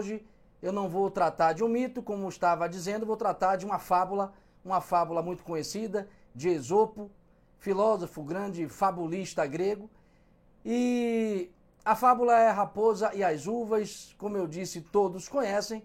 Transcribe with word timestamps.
hoje 0.00 0.24
eu 0.62 0.72
não 0.72 0.88
vou 0.88 1.10
tratar 1.10 1.52
de 1.52 1.62
um 1.62 1.68
mito, 1.68 2.02
como 2.02 2.28
estava 2.28 2.66
dizendo, 2.68 3.04
vou 3.04 3.16
tratar 3.16 3.56
de 3.56 3.66
uma 3.66 3.78
fábula, 3.78 4.32
uma 4.64 4.80
fábula 4.80 5.22
muito 5.22 5.44
conhecida 5.44 6.08
de 6.34 6.48
Esopo, 6.48 7.10
filósofo 7.58 8.22
grande 8.22 8.66
fabulista 8.66 9.46
grego. 9.46 9.90
E 10.64 11.50
a 11.84 11.94
fábula 11.94 12.38
é 12.38 12.48
a 12.48 12.52
raposa 12.52 13.14
e 13.14 13.22
as 13.22 13.46
uvas, 13.46 14.14
como 14.16 14.36
eu 14.38 14.46
disse, 14.46 14.80
todos 14.80 15.28
conhecem. 15.28 15.82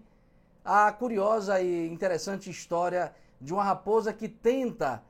A 0.64 0.90
curiosa 0.92 1.60
e 1.60 1.86
interessante 1.86 2.50
história 2.50 3.14
de 3.40 3.52
uma 3.52 3.62
raposa 3.62 4.12
que 4.12 4.28
tenta 4.28 5.02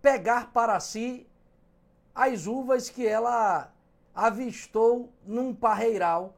pegar 0.00 0.52
para 0.52 0.78
si 0.78 1.26
as 2.14 2.46
uvas 2.46 2.90
que 2.90 3.06
ela 3.06 3.72
avistou 4.14 5.10
num 5.26 5.54
parreiral. 5.54 6.34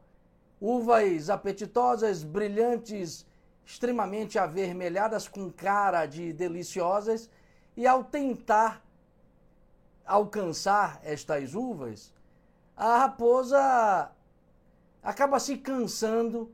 Uvas 0.59 1.29
apetitosas, 1.29 2.23
brilhantes, 2.23 3.25
extremamente 3.65 4.39
avermelhadas, 4.39 5.27
com 5.27 5.51
cara 5.51 6.05
de 6.05 6.33
deliciosas, 6.33 7.29
e 7.75 7.85
ao 7.85 8.03
tentar 8.03 8.83
alcançar 10.05 10.99
estas 11.03 11.53
uvas, 11.53 12.13
a 12.75 12.99
raposa 12.99 14.11
acaba 15.03 15.39
se 15.39 15.57
cansando, 15.57 16.51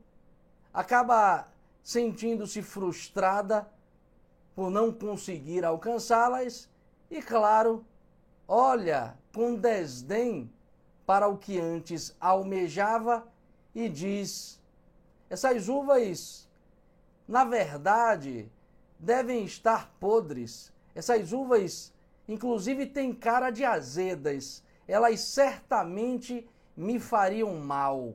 acaba 0.72 1.48
sentindo-se 1.82 2.62
frustrada 2.62 3.68
por 4.54 4.70
não 4.70 4.92
conseguir 4.92 5.64
alcançá-las. 5.64 6.68
E, 7.10 7.22
claro, 7.22 7.84
olha 8.48 9.16
com 9.34 9.54
desdém 9.54 10.50
para 11.06 11.28
o 11.28 11.36
que 11.36 11.60
antes 11.60 12.16
almejava 12.20 13.26
e 13.74 13.88
diz: 13.88 14.60
essas 15.28 15.68
uvas, 15.68 16.48
na 17.26 17.44
verdade, 17.44 18.48
devem 18.98 19.44
estar 19.44 19.92
podres. 19.98 20.72
Essas 20.94 21.32
uvas, 21.32 21.92
inclusive, 22.28 22.86
têm 22.86 23.12
cara 23.12 23.50
de 23.50 23.64
azedas. 23.64 24.62
Elas 24.86 25.20
certamente 25.20 26.48
me 26.76 27.00
fariam 27.00 27.54
mal. 27.56 28.14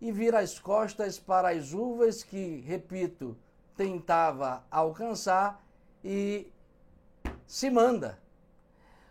E 0.00 0.10
vira 0.10 0.40
as 0.40 0.58
costas 0.58 1.18
para 1.18 1.50
as 1.50 1.72
uvas 1.72 2.24
que, 2.24 2.60
repito, 2.66 3.36
tentava 3.76 4.64
alcançar 4.68 5.64
e 6.02 6.50
se 7.46 7.70
manda. 7.70 8.18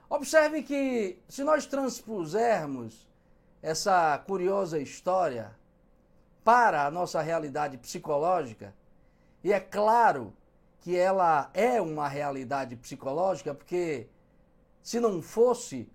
Observe 0.09 0.63
que, 0.63 1.17
se 1.29 1.45
nós 1.45 1.65
transpusermos 1.65 3.07
essa 3.61 4.17
curiosa 4.17 4.79
história 4.79 5.55
para 6.43 6.85
a 6.85 6.91
nossa 6.91 7.21
realidade 7.21 7.77
psicológica, 7.77 8.73
e 9.43 9.51
é 9.51 9.59
claro 9.59 10.33
que 10.81 10.97
ela 10.97 11.49
é 11.53 11.79
uma 11.79 12.07
realidade 12.07 12.75
psicológica, 12.75 13.53
porque 13.53 14.07
se 14.81 14.99
não 14.99 15.21
fosse, 15.21 15.89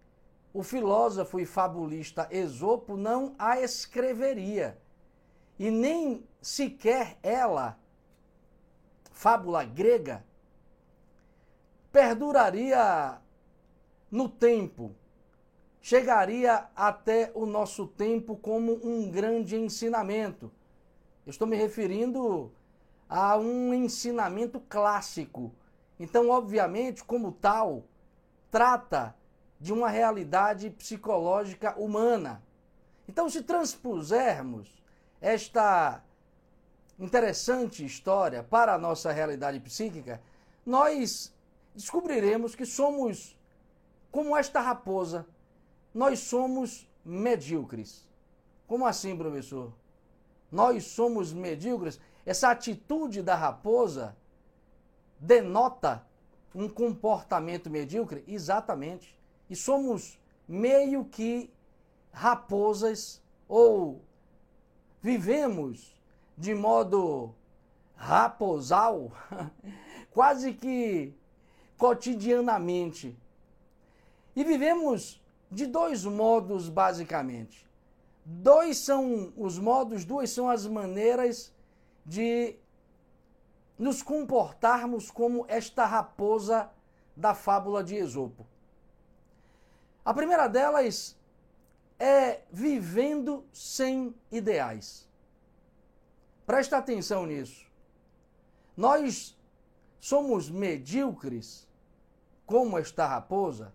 o 0.55 0.63
filósofo 0.63 1.39
e 1.39 1.45
fabulista 1.45 2.29
Esopo 2.31 2.97
não 2.97 3.35
a 3.39 3.61
escreveria. 3.61 4.79
E 5.59 5.71
nem 5.71 6.25
sequer 6.41 7.19
ela, 7.23 7.79
fábula 9.11 9.65
grega, 9.65 10.25
perduraria 11.93 13.21
no 14.11 14.29
tempo, 14.29 14.95
chegaria 15.87 16.67
até 16.75 17.31
o 17.33 17.47
nosso 17.47 17.87
tempo 17.87 18.35
como 18.35 18.81
um 18.83 19.09
grande 19.09 19.55
ensinamento. 19.55 20.51
Eu 21.25 21.31
estou 21.31 21.47
me 21.47 21.55
referindo 21.55 22.53
a 23.09 23.37
um 23.37 23.73
ensinamento 23.73 24.59
clássico. 24.59 25.55
Então, 25.97 26.29
obviamente, 26.29 27.05
como 27.05 27.31
tal, 27.31 27.85
trata 28.51 29.15
de 29.61 29.73
uma 29.73 29.89
realidade 29.89 30.71
psicológica 30.71 31.79
humana. 31.79 32.43
Então, 33.09 33.31
se 33.31 33.43
transpusermos 33.43 34.69
esta 35.21 36.03
interessante 36.99 37.85
história 37.85 38.43
para 38.43 38.75
a 38.75 38.79
nossa 38.79 39.13
realidade 39.13 39.61
psíquica, 39.61 40.21
nós 40.67 41.33
descobriremos 41.73 42.57
que 42.57 42.67
somos 42.67 43.39
como 44.11 44.37
esta 44.37 44.61
raposa. 44.61 45.25
Nós 45.97 46.19
somos 46.19 46.87
medíocres. 47.03 48.07
Como 48.67 48.85
assim, 48.85 49.17
professor? 49.17 49.73
Nós 50.53 50.85
somos 50.85 51.33
medíocres. 51.33 51.99
Essa 52.27 52.51
atitude 52.51 53.23
da 53.23 53.35
raposa 53.35 54.15
denota 55.19 56.07
um 56.55 56.69
comportamento 56.69 57.71
medíocre? 57.71 58.23
Exatamente. 58.29 59.19
E 59.49 59.57
somos 59.57 60.21
meio 60.47 61.07
que 61.07 61.51
raposas 62.13 63.23
ou 63.49 64.03
vivemos 65.01 65.99
de 66.37 66.55
modo 66.55 67.35
raposal, 67.95 69.13
quase 70.13 70.53
que 70.53 71.15
cotidianamente. 71.79 73.17
E 74.35 74.45
vivemos 74.45 75.25
de 75.51 75.67
dois 75.67 76.05
modos, 76.05 76.69
basicamente. 76.69 77.67
Dois 78.25 78.79
são 78.79 79.33
os 79.37 79.59
modos, 79.59 80.05
duas 80.05 80.31
são 80.31 80.49
as 80.49 80.67
maneiras 80.67 81.53
de 82.05 82.57
nos 83.79 84.03
comportarmos 84.03 85.11
como 85.11 85.45
esta 85.49 85.85
raposa 85.85 86.71
da 87.17 87.35
fábula 87.35 87.85
de 87.85 87.95
Esopo. 87.95 88.47
A 90.05 90.13
primeira 90.15 90.49
delas 90.49 91.17
é 91.99 92.43
vivendo 92.51 93.45
sem 93.53 94.15
ideais. 94.31 95.09
Presta 96.47 96.77
atenção 96.77 97.27
nisso. 97.27 97.67
Nós 98.77 99.37
somos 99.99 100.49
medíocres, 100.51 101.67
como 102.45 102.79
esta 102.79 103.07
raposa, 103.07 103.75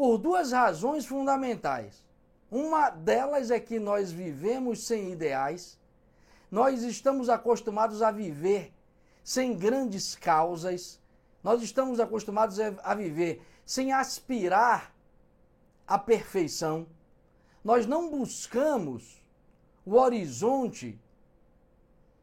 por 0.00 0.16
duas 0.16 0.52
razões 0.52 1.04
fundamentais. 1.04 2.02
Uma 2.50 2.88
delas 2.88 3.50
é 3.50 3.60
que 3.60 3.78
nós 3.78 4.10
vivemos 4.10 4.86
sem 4.86 5.12
ideais 5.12 5.78
nós 6.50 6.82
estamos 6.82 7.28
acostumados 7.28 8.00
a 8.00 8.10
viver 8.10 8.72
sem 9.22 9.54
grandes 9.56 10.16
causas, 10.16 10.98
nós 11.44 11.62
estamos 11.62 12.00
acostumados 12.00 12.58
a 12.58 12.94
viver 12.94 13.46
sem 13.64 13.92
aspirar 13.92 14.94
à 15.86 15.98
perfeição. 15.98 16.86
Nós 17.62 17.86
não 17.86 18.10
buscamos 18.10 19.22
o 19.84 19.96
horizonte 19.96 20.98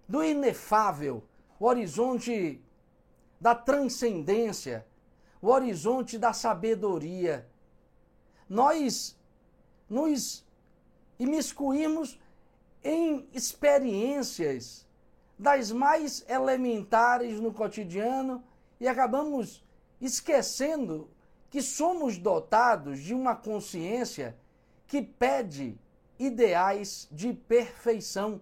do 0.09 0.23
inefável, 0.23 1.23
o 1.59 1.65
horizonte 1.67 2.59
da 3.39 3.53
transcendência, 3.53 4.83
o 5.39 5.49
horizonte 5.49 6.17
da 6.17 6.33
sabedoria. 6.33 7.47
Nós 8.49 9.17
nos 9.89 10.45
imiscuímos 11.19 12.19
em 12.83 13.27
experiências 13.33 14.87
das 15.37 15.71
mais 15.71 16.25
elementares 16.27 17.39
no 17.39 17.53
cotidiano 17.53 18.43
e 18.79 18.87
acabamos 18.87 19.63
esquecendo 19.99 21.09
que 21.49 21.61
somos 21.61 22.17
dotados 22.17 22.99
de 22.99 23.13
uma 23.13 23.35
consciência 23.35 24.37
que 24.87 25.01
pede 25.01 25.77
ideais 26.17 27.07
de 27.11 27.33
perfeição, 27.33 28.41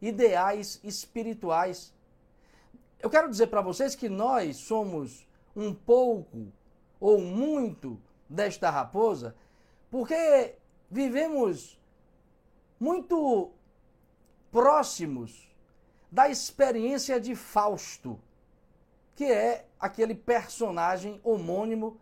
ideais 0.00 0.80
espirituais. 0.84 1.92
Eu 3.00 3.10
quero 3.10 3.30
dizer 3.30 3.48
para 3.48 3.60
vocês 3.60 3.94
que 3.94 4.08
nós 4.08 4.56
somos 4.56 5.26
um 5.54 5.74
pouco 5.74 6.52
ou 7.00 7.20
muito 7.20 8.00
desta 8.28 8.70
raposa, 8.70 9.34
porque 9.96 10.58
vivemos 10.90 11.80
muito 12.78 13.50
próximos 14.52 15.50
da 16.12 16.28
experiência 16.28 17.18
de 17.18 17.34
Fausto, 17.34 18.20
que 19.14 19.24
é 19.24 19.66
aquele 19.80 20.14
personagem 20.14 21.18
homônimo 21.24 21.98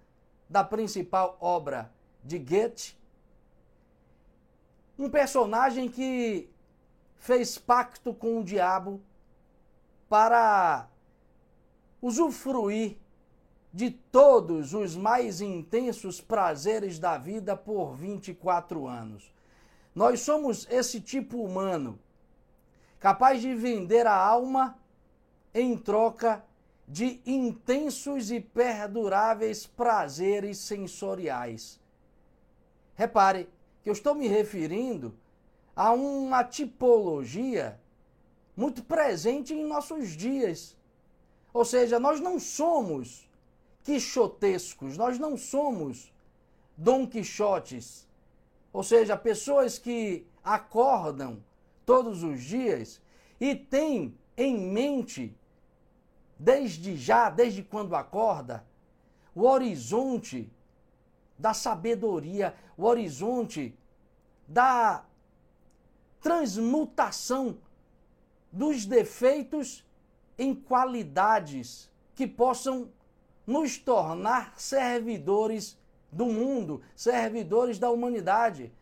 da 0.50 0.64
principal 0.64 1.38
obra 1.40 1.94
de 2.24 2.36
Goethe. 2.36 2.98
Um 4.98 5.08
personagem 5.08 5.88
que 5.88 6.50
fez 7.14 7.58
pacto 7.58 8.12
com 8.12 8.40
o 8.40 8.44
diabo 8.44 9.00
para 10.08 10.88
usufruir 12.02 12.98
de 13.74 13.90
todos 13.90 14.72
os 14.72 14.94
mais 14.94 15.40
intensos 15.40 16.20
prazeres 16.20 17.00
da 17.00 17.18
vida 17.18 17.56
por 17.56 17.96
24 17.96 18.86
anos. 18.86 19.34
Nós 19.92 20.20
somos 20.20 20.64
esse 20.70 21.00
tipo 21.00 21.42
humano 21.42 21.98
capaz 23.00 23.40
de 23.40 23.52
vender 23.52 24.06
a 24.06 24.14
alma 24.16 24.78
em 25.52 25.76
troca 25.76 26.44
de 26.86 27.20
intensos 27.26 28.30
e 28.30 28.38
perduráveis 28.38 29.66
prazeres 29.66 30.58
sensoriais. 30.58 31.80
Repare 32.94 33.48
que 33.82 33.88
eu 33.88 33.92
estou 33.92 34.14
me 34.14 34.28
referindo 34.28 35.18
a 35.74 35.90
uma 35.90 36.44
tipologia 36.44 37.80
muito 38.56 38.84
presente 38.84 39.52
em 39.52 39.66
nossos 39.66 40.10
dias. 40.10 40.76
Ou 41.52 41.64
seja, 41.64 41.98
nós 41.98 42.20
não 42.20 42.38
somos 42.38 43.28
quixotescos, 43.84 44.96
nós 44.96 45.18
não 45.18 45.36
somos 45.36 46.12
Dom 46.76 47.06
Quixotes. 47.06 48.08
Ou 48.72 48.82
seja, 48.82 49.16
pessoas 49.16 49.78
que 49.78 50.26
acordam 50.42 51.44
todos 51.86 52.22
os 52.24 52.42
dias 52.42 53.00
e 53.38 53.54
têm 53.54 54.18
em 54.36 54.58
mente, 54.58 55.36
desde 56.36 56.96
já, 56.96 57.30
desde 57.30 57.62
quando 57.62 57.94
acorda, 57.94 58.66
o 59.34 59.42
horizonte 59.42 60.50
da 61.38 61.52
sabedoria, 61.54 62.54
o 62.76 62.84
horizonte 62.84 63.76
da 64.48 65.04
transmutação 66.20 67.58
dos 68.50 68.86
defeitos 68.86 69.84
em 70.38 70.54
qualidades 70.54 71.90
que 72.14 72.26
possam 72.26 72.90
nos 73.46 73.78
tornar 73.78 74.54
servidores 74.58 75.78
do 76.10 76.26
mundo, 76.26 76.82
servidores 76.94 77.78
da 77.78 77.90
humanidade. 77.90 78.72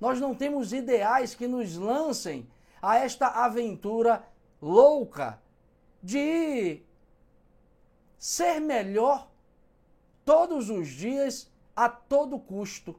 Nós 0.00 0.20
não 0.20 0.34
temos 0.34 0.72
ideais 0.72 1.34
que 1.34 1.46
nos 1.46 1.76
lancem 1.76 2.48
a 2.82 2.96
esta 2.96 3.28
aventura 3.28 4.26
louca 4.60 5.40
de 6.02 6.82
ser 8.18 8.60
melhor 8.60 9.30
todos 10.24 10.70
os 10.70 10.88
dias 10.88 11.50
a 11.74 11.88
todo 11.88 12.38
custo. 12.38 12.98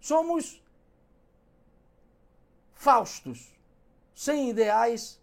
Somos 0.00 0.62
Faustos, 2.74 3.50
sem 4.14 4.50
ideais, 4.50 5.18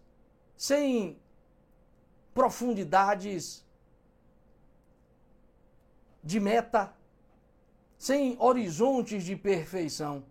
sem 0.56 1.16
profundidades 2.34 3.64
de 6.22 6.38
meta, 6.38 6.94
sem 7.98 8.36
horizontes 8.38 9.24
de 9.24 9.36
perfeição. 9.36 10.24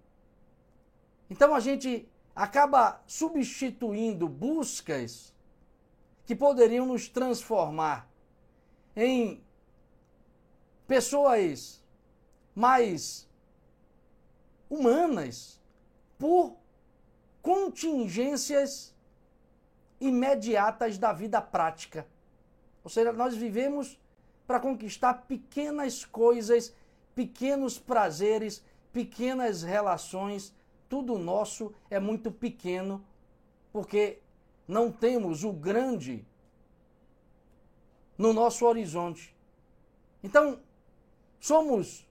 Então 1.30 1.54
a 1.54 1.60
gente 1.60 2.08
acaba 2.36 3.02
substituindo 3.06 4.28
buscas 4.28 5.34
que 6.26 6.36
poderiam 6.36 6.86
nos 6.86 7.08
transformar 7.08 8.10
em 8.96 9.44
pessoas 10.88 11.82
mais 12.56 13.30
humanas 14.70 15.62
por 16.18 16.58
contingências 17.42 18.96
imediatas 20.00 20.98
da 20.98 21.14
vida 21.14 21.42
prática. 21.42 22.08
Ou 22.84 22.90
seja, 22.90 23.14
nós 23.14 23.36
vivemos 23.36 24.00
para 24.52 24.60
conquistar 24.60 25.28
pequenas 25.28 26.04
coisas, 26.04 26.76
pequenos 27.16 27.80
prazeres, 27.80 28.62
pequenas 28.92 29.64
relações. 29.64 30.54
Tudo 30.90 31.18
nosso 31.18 31.74
é 31.90 32.02
muito 32.02 32.30
pequeno, 32.30 33.02
porque 33.72 34.20
não 34.68 34.92
temos 34.92 35.46
o 35.46 35.54
grande 35.54 36.28
no 38.18 38.34
nosso 38.34 38.66
horizonte. 38.66 39.34
Então, 40.22 40.60
somos 41.40 42.06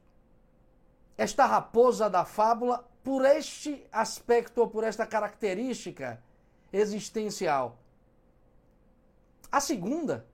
esta 1.19 1.45
raposa 1.45 2.09
da 2.09 2.25
fábula 2.25 2.89
por 3.05 3.27
este 3.27 3.87
aspecto 3.93 4.63
ou 4.63 4.69
por 4.71 4.83
esta 4.83 5.07
característica 5.07 6.25
existencial. 6.73 7.79
A 9.53 9.61
segunda, 9.61 10.27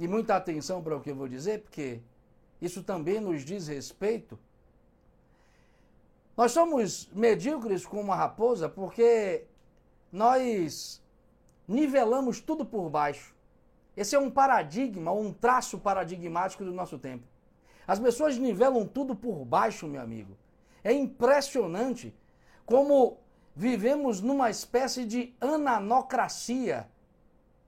e 0.00 0.08
muita 0.08 0.34
atenção 0.34 0.82
para 0.82 0.96
o 0.96 1.00
que 1.02 1.10
eu 1.10 1.14
vou 1.14 1.28
dizer, 1.28 1.60
porque 1.60 2.00
isso 2.58 2.82
também 2.82 3.20
nos 3.20 3.44
diz 3.44 3.68
respeito. 3.68 4.38
Nós 6.34 6.52
somos 6.52 7.10
medíocres 7.12 7.84
como 7.84 8.00
uma 8.04 8.16
raposa 8.16 8.66
porque 8.66 9.44
nós 10.10 11.02
nivelamos 11.68 12.40
tudo 12.40 12.64
por 12.64 12.88
baixo. 12.88 13.34
Esse 13.94 14.16
é 14.16 14.18
um 14.18 14.30
paradigma, 14.30 15.12
um 15.12 15.34
traço 15.34 15.78
paradigmático 15.78 16.64
do 16.64 16.72
nosso 16.72 16.98
tempo. 16.98 17.26
As 17.86 17.98
pessoas 17.98 18.38
nivelam 18.38 18.86
tudo 18.86 19.14
por 19.14 19.44
baixo, 19.44 19.86
meu 19.86 20.00
amigo. 20.00 20.34
É 20.82 20.94
impressionante 20.94 22.14
como 22.64 23.18
vivemos 23.54 24.22
numa 24.22 24.48
espécie 24.48 25.04
de 25.04 25.34
ananocracia. 25.38 26.88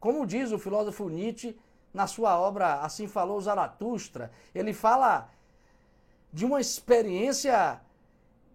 Como 0.00 0.26
diz 0.26 0.50
o 0.50 0.58
filósofo 0.58 1.10
Nietzsche 1.10 1.58
na 1.92 2.06
sua 2.06 2.38
obra 2.38 2.80
Assim 2.80 3.06
Falou 3.06 3.40
Zaratustra, 3.40 4.30
ele 4.54 4.72
fala 4.72 5.28
de 6.32 6.44
uma 6.44 6.60
experiência 6.60 7.80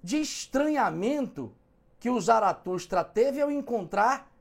de 0.03 0.17
estranhamento 0.21 1.53
que 1.99 2.09
o 2.09 2.19
Zaratustra 2.19 3.03
teve 3.03 3.41
ao 3.41 3.51
encontrar 3.51 4.31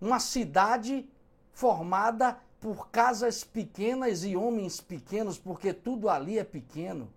uma 0.00 0.20
cidade 0.20 1.08
formada 1.52 2.38
por 2.60 2.88
casas 2.88 3.44
pequenas 3.44 4.24
e 4.24 4.36
homens 4.36 4.80
pequenos, 4.80 5.38
porque 5.38 5.72
tudo 5.72 6.08
ali 6.08 6.38
é 6.38 6.44
pequeno. 6.44 7.12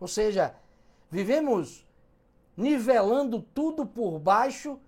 Ou 0.00 0.08
seja, 0.08 0.54
Vivemos 1.10 1.86
nivelando 2.56 3.40
tudo 3.54 3.86
por 3.86 4.18
baixo 4.18 4.78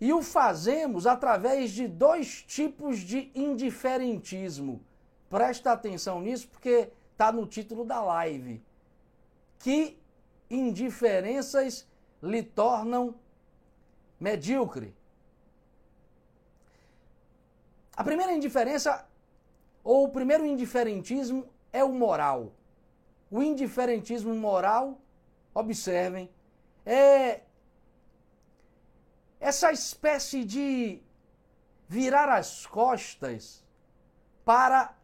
e 0.00 0.12
o 0.12 0.22
fazemos 0.22 1.06
através 1.06 1.70
de 1.70 1.86
dois 1.86 2.42
tipos 2.42 2.98
de 2.98 3.30
indiferentismo. 3.34 4.80
Presta 5.28 5.72
atenção 5.72 6.20
nisso 6.20 6.48
porque 6.48 6.90
está 7.12 7.30
no 7.30 7.46
título 7.46 7.84
da 7.84 8.00
live. 8.00 8.62
Que 9.58 9.98
indiferenças 10.50 11.86
lhe 12.22 12.42
tornam 12.42 13.14
medíocre? 14.18 14.94
A 17.96 18.04
primeira 18.04 18.32
indiferença, 18.32 19.06
ou 19.82 20.04
o 20.04 20.08
primeiro 20.08 20.46
indiferentismo, 20.46 21.46
é 21.72 21.82
o 21.82 21.92
moral. 21.92 22.52
O 23.30 23.42
indiferentismo 23.42 24.34
moral 24.34 24.98
observem, 25.52 26.30
é 26.86 27.42
essa 29.40 29.72
espécie 29.72 30.44
de 30.44 31.02
virar 31.88 32.28
as 32.28 32.66
costas 32.66 33.64
para 34.44 34.94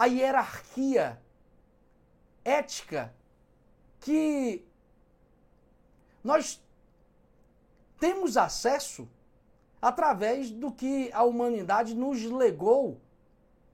a 0.00 0.06
hierarquia 0.06 1.20
ética 2.42 3.12
que 4.00 4.64
nós 6.24 6.58
temos 7.98 8.38
acesso 8.38 9.06
através 9.80 10.50
do 10.50 10.72
que 10.72 11.12
a 11.12 11.22
humanidade 11.22 11.94
nos 11.94 12.24
legou 12.24 12.98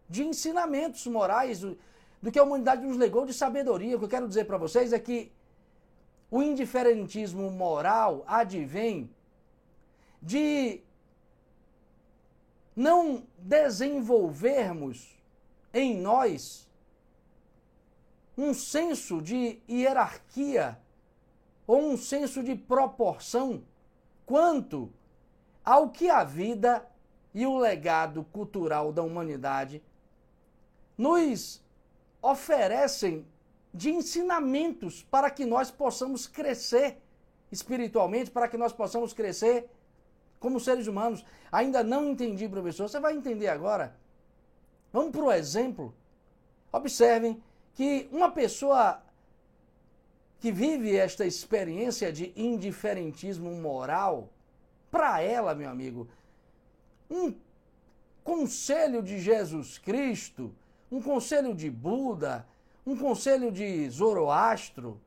de 0.09 0.25
ensinamentos 0.25 1.06
morais, 1.06 1.61
do, 1.61 1.78
que 2.33 2.40
a 2.40 2.42
humanidade 2.42 2.85
nos 2.85 2.97
legou 2.97 3.25
de 3.25 3.33
sabedoria. 3.33 3.95
O 3.95 4.00
que 4.00 4.06
eu 4.06 4.09
quero 4.09 4.26
dizer 4.26 4.47
para 4.47 4.59
vocês 4.59 4.92
é 4.92 4.99
que 4.99 5.30
o 6.28 6.42
indiferentismo 6.42 7.49
moral 7.52 8.25
advém 8.26 9.09
de 10.21 10.80
não 12.75 13.28
desenvolvermos 13.38 15.15
em 15.78 15.95
nós 15.95 16.66
um 18.37 18.54
senso 18.54 19.21
de 19.21 19.61
hierarquia 19.68 20.78
ou 21.66 21.83
um 21.83 21.99
senso 21.99 22.42
de 22.42 22.54
proporção 22.54 23.62
quanto 24.25 24.90
ao 25.62 25.90
que 25.90 26.09
a 26.09 26.25
vida 26.25 26.87
e 27.35 27.45
o 27.47 27.59
legado 27.59 28.25
cultural 28.25 28.90
da 28.90 29.02
humanidade 29.02 29.83
nos 30.97 31.62
oferecem 32.23 33.26
de 33.73 33.90
ensinamentos 33.90 35.02
para 35.11 35.30
que 35.30 35.45
nós 35.45 35.71
possamos 35.71 36.26
crescer 36.26 37.02
espiritualmente, 37.52 38.30
para 38.30 38.49
que 38.49 38.56
nós 38.56 38.73
possamos 38.73 39.12
crescer 39.12 39.71
como 40.40 40.59
seres 40.59 40.87
humanos. 40.87 41.25
Ainda 41.52 41.83
não 41.83 42.09
entendi, 42.09 42.49
professor. 42.49 42.88
Você 42.88 42.99
vai 42.99 43.14
entender 43.14 43.49
agora. 43.49 43.95
Vamos 44.97 45.12
para 45.12 45.25
o 45.25 45.31
exemplo. 45.31 45.95
Observem 46.73 47.43
que 47.75 48.09
uma 48.11 48.31
pessoa 48.31 49.03
que 50.41 50.50
vive 50.50 50.97
esta 50.97 51.26
experiência 51.26 52.11
de 52.11 52.33
indiferentismo 52.35 53.50
moral 53.57 54.31
para 54.91 55.21
ela, 55.21 55.55
meu 55.55 55.69
amigo, 55.69 56.09
um 57.11 57.35
conselho 58.25 59.03
de 59.03 59.19
Jesus 59.19 59.76
Cristo, 59.76 60.50
um 60.91 61.03
conselho 61.03 61.55
de 61.55 61.69
Buda, 61.71 62.47
um 62.87 62.97
conselho 62.97 63.53
de 63.53 63.91
Zoroastro, 63.91 64.99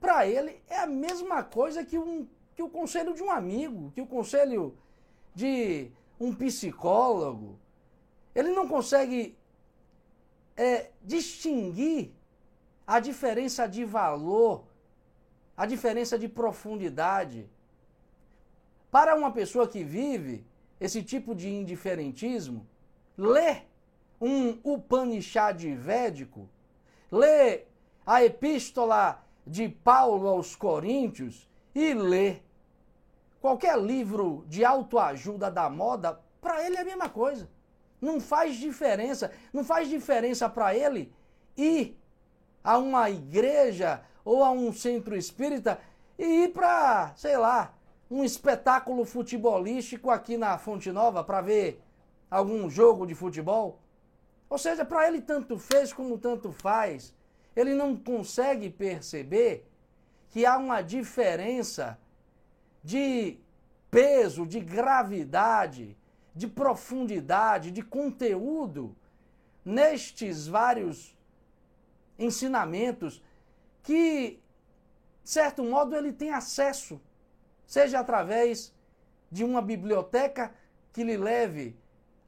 para 0.00 0.26
ele 0.26 0.58
é 0.70 0.78
a 0.78 0.86
mesma 0.86 1.44
coisa 1.44 1.84
que, 1.84 1.98
um, 1.98 2.26
que 2.56 2.62
o 2.62 2.70
conselho 2.70 3.12
de 3.12 3.22
um 3.22 3.30
amigo, 3.30 3.92
que 3.94 4.00
o 4.00 4.06
conselho 4.06 4.74
de 5.34 5.90
um 6.18 6.34
psicólogo. 6.34 7.58
Ele 8.38 8.52
não 8.52 8.68
consegue 8.68 9.36
é, 10.56 10.90
distinguir 11.02 12.12
a 12.86 13.00
diferença 13.00 13.66
de 13.66 13.84
valor, 13.84 14.64
a 15.56 15.66
diferença 15.66 16.16
de 16.16 16.28
profundidade. 16.28 17.50
Para 18.92 19.16
uma 19.16 19.32
pessoa 19.32 19.66
que 19.66 19.82
vive 19.82 20.46
esse 20.78 21.02
tipo 21.02 21.34
de 21.34 21.48
indiferentismo, 21.48 22.64
ler 23.16 23.66
um 24.20 24.56
Upanishad 24.62 25.60
védico, 25.74 26.48
ler 27.10 27.66
a 28.06 28.22
epístola 28.22 29.20
de 29.44 29.68
Paulo 29.68 30.28
aos 30.28 30.54
Coríntios 30.54 31.48
e 31.74 31.92
ler 31.92 32.44
qualquer 33.40 33.76
livro 33.76 34.44
de 34.46 34.64
autoajuda 34.64 35.50
da 35.50 35.68
moda, 35.68 36.20
para 36.40 36.64
ele 36.64 36.76
é 36.76 36.82
a 36.82 36.84
mesma 36.84 37.08
coisa. 37.08 37.57
Não 38.00 38.20
faz 38.20 38.56
diferença. 38.56 39.30
Não 39.52 39.64
faz 39.64 39.88
diferença 39.88 40.48
para 40.48 40.74
ele 40.74 41.12
ir 41.56 41.98
a 42.62 42.78
uma 42.78 43.10
igreja 43.10 44.02
ou 44.24 44.44
a 44.44 44.50
um 44.50 44.72
centro 44.72 45.16
espírita 45.16 45.80
e 46.18 46.44
ir 46.44 46.52
para, 46.52 47.12
sei 47.16 47.36
lá, 47.36 47.74
um 48.10 48.24
espetáculo 48.24 49.04
futebolístico 49.04 50.10
aqui 50.10 50.36
na 50.36 50.56
Fonte 50.58 50.90
Nova 50.90 51.22
para 51.22 51.40
ver 51.40 51.82
algum 52.30 52.68
jogo 52.70 53.06
de 53.06 53.14
futebol. 53.14 53.80
Ou 54.48 54.58
seja, 54.58 54.84
para 54.84 55.06
ele 55.06 55.20
tanto 55.20 55.58
fez 55.58 55.92
como 55.92 56.18
tanto 56.18 56.52
faz. 56.52 57.14
Ele 57.54 57.74
não 57.74 57.96
consegue 57.96 58.70
perceber 58.70 59.68
que 60.30 60.46
há 60.46 60.56
uma 60.56 60.80
diferença 60.80 61.98
de 62.82 63.38
peso, 63.90 64.46
de 64.46 64.60
gravidade, 64.60 65.96
de 66.38 66.46
profundidade, 66.46 67.70
de 67.70 67.82
conteúdo 67.82 68.96
nestes 69.64 70.46
vários 70.46 71.16
ensinamentos 72.18 73.22
que, 73.82 74.40
de 75.22 75.30
certo 75.30 75.62
modo, 75.62 75.94
ele 75.94 76.12
tem 76.12 76.30
acesso 76.30 77.00
seja 77.68 78.00
através 78.00 78.74
de 79.30 79.44
uma 79.44 79.60
biblioteca 79.60 80.54
que 80.90 81.04
lhe 81.04 81.18
leve 81.18 81.76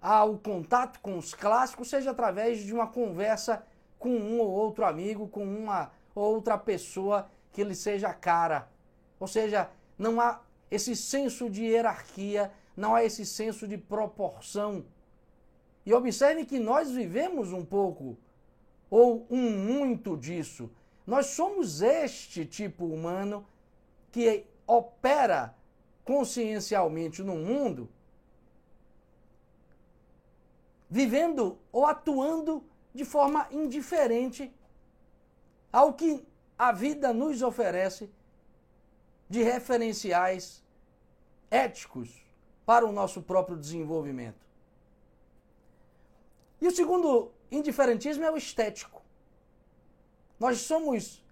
ao 0.01 0.37
contato 0.37 1.01
com 1.01 1.17
os 1.17 1.35
clássicos, 1.35 1.89
seja 1.89 2.11
através 2.11 2.61
de 2.61 2.75
uma 2.75 2.87
conversa 2.87 3.65
com 3.99 4.11
um 4.11 4.39
ou 4.39 4.51
outro 4.51 4.85
amigo, 4.85 5.27
com 5.27 5.43
uma 5.43 5.91
outra 6.15 6.59
pessoa 6.59 7.31
que 7.53 7.65
lhe 7.65 7.75
seja 7.75 8.13
cara. 8.13 8.69
Ou 9.19 9.27
seja, 9.27 9.71
não 9.99 10.21
há 10.21 10.41
esse 10.71 10.95
senso 10.95 11.49
de 11.49 11.65
hierarquia, 11.65 12.53
não 12.81 12.95
há 12.95 13.05
esse 13.05 13.27
senso 13.27 13.69
de 13.69 13.77
proporção. 13.77 14.87
E 15.85 15.93
observe 15.93 16.47
que 16.47 16.59
nós 16.59 16.91
vivemos 16.91 17.53
um 17.53 17.65
pouco, 17.65 18.17
ou 18.89 19.27
um 19.31 19.51
muito 19.51 20.17
disso. 20.17 20.71
Nós 21.07 21.27
somos 21.27 21.83
este 21.83 22.47
tipo 22.47 22.87
humano 22.87 23.47
que 24.11 24.47
opera 24.67 25.55
consciencialmente 26.05 27.23
no 27.23 27.37
mundo, 27.37 27.89
vivendo 30.89 31.59
ou 31.71 31.85
atuando 31.87 32.65
de 32.95 33.05
forma 33.05 33.47
indiferente 33.51 34.53
ao 35.71 35.93
que 35.93 36.27
a 36.59 36.73
vida 36.73 37.13
nos 37.13 37.43
oferece 37.43 38.11
de 39.29 39.43
referenciais 39.43 40.65
éticos 41.51 42.30
para 42.65 42.87
o 42.87 42.93
nosso 42.93 43.23
próprio 43.23 43.57
desenvolvimento. 43.57 44.47
E 46.61 46.67
o 46.67 46.71
segundo 46.71 47.31
indiferentismo 47.51 48.25
é 48.25 48.31
o 48.31 48.37
estético. 48.37 49.03
Nós 50.39 50.59
somos 50.59 51.23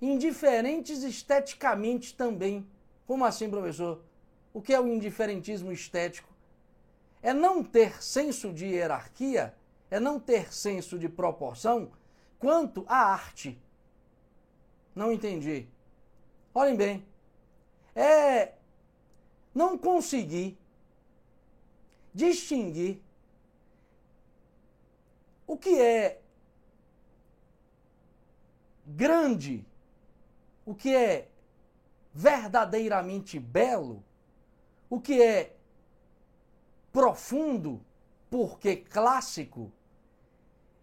indiferentes 0.00 1.02
esteticamente 1.02 2.14
também 2.14 2.66
como 3.06 3.24
assim, 3.24 3.50
professor? 3.50 4.02
O 4.54 4.62
que 4.62 4.72
é 4.72 4.80
o 4.80 4.86
indiferentismo 4.86 5.72
estético? 5.72 6.28
É 7.22 7.32
não 7.32 7.62
ter 7.62 8.02
senso 8.02 8.52
de 8.52 8.66
hierarquia, 8.66 9.54
é 9.90 10.00
não 10.00 10.18
ter 10.18 10.52
senso 10.52 10.98
de 10.98 11.08
proporção 11.08 11.90
quanto 12.38 12.84
à 12.88 12.96
arte. 12.96 13.60
Não 14.94 15.12
entendi. 15.12 15.66
Olhem 16.54 16.74
bem. 16.74 17.06
É 17.94 18.52
não 19.54 19.76
conseguir 19.76 20.56
distinguir 22.14 23.02
o 25.46 25.56
que 25.56 25.80
é 25.80 26.20
grande, 28.86 29.66
o 30.64 30.74
que 30.74 30.94
é 30.94 31.28
verdadeiramente 32.12 33.38
belo, 33.38 34.04
o 34.88 35.00
que 35.00 35.22
é 35.22 35.56
profundo, 36.92 37.84
porque 38.30 38.76
clássico, 38.76 39.72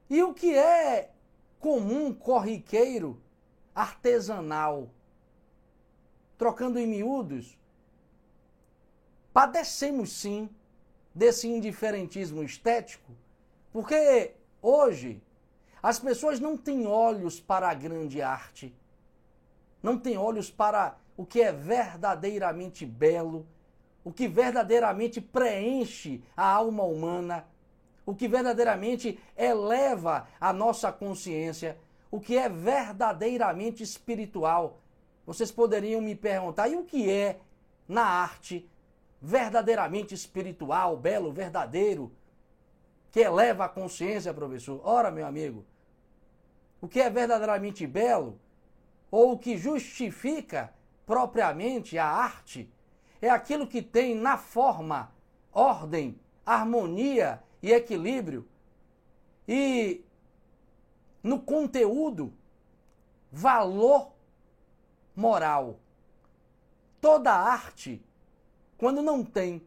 e 0.10 0.24
o 0.24 0.34
que 0.34 0.56
é 0.56 1.12
comum, 1.60 2.14
corriqueiro, 2.14 3.22
artesanal. 3.76 4.90
Trocando 6.38 6.80
em 6.80 6.88
miúdos, 6.88 7.58
padecemos 9.34 10.12
sim 10.14 10.50
desse 11.14 11.48
indiferentismo 11.48 12.44
estético, 12.44 13.12
porque 13.72 14.32
hoje 14.62 15.22
as 15.82 16.00
pessoas 16.00 16.40
não 16.40 16.58
têm 16.58 16.86
olhos 16.88 17.40
para 17.40 17.70
a 17.70 17.74
grande 17.74 18.22
arte, 18.22 18.74
não 19.82 19.98
têm 19.98 20.18
olhos 20.18 20.50
para 20.50 20.98
o 21.16 21.26
que 21.26 21.42
é 21.42 21.52
verdadeiramente 21.52 22.86
belo, 22.86 23.46
o 24.04 24.12
que 24.12 24.28
verdadeiramente 24.28 25.20
preenche 25.22 26.24
a 26.36 26.46
alma 26.46 26.84
humana, 26.84 27.46
o 28.06 28.16
que 28.16 28.28
verdadeiramente 28.28 29.20
eleva 29.38 30.28
a 30.40 30.52
nossa 30.52 30.92
consciência, 30.92 31.78
o 32.10 32.20
que 32.20 32.38
é 32.38 32.50
verdadeiramente 32.50 33.84
espiritual. 33.84 34.80
Vocês 35.26 35.52
poderiam 35.52 36.02
me 36.02 36.16
perguntar, 36.16 36.68
e 36.70 36.76
o 36.76 36.84
que 36.84 37.10
é 37.10 37.40
na 37.88 38.04
arte 38.04 38.68
verdadeiramente 39.22 40.14
espiritual, 40.14 40.98
belo, 40.98 41.32
verdadeiro, 41.32 42.12
que 43.12 43.20
eleva 43.20 43.66
a 43.66 43.70
consciência, 43.70 44.34
professor? 44.34 44.82
Ora, 44.84 45.12
meu 45.12 45.26
amigo, 45.26 45.66
o 46.82 46.88
que 46.88 47.02
é 47.02 47.10
verdadeiramente 47.10 47.86
belo 47.86 48.40
ou 49.12 49.34
o 49.34 49.38
que 49.38 49.58
justifica 49.58 50.74
propriamente 51.06 51.98
a 51.98 52.06
arte 52.06 52.72
é 53.22 53.30
aquilo 53.30 53.68
que 53.68 53.82
tem 53.82 54.16
na 54.16 54.38
forma 54.38 55.12
ordem, 55.52 56.20
harmonia 56.46 57.44
e 57.62 57.72
equilíbrio 57.72 58.48
e 59.48 60.06
no 61.22 61.42
conteúdo 61.42 62.34
valor 63.32 64.14
moral. 65.16 65.80
Toda 67.02 67.34
arte, 67.34 68.02
quando 68.80 69.04
não 69.04 69.24
tem 69.24 69.62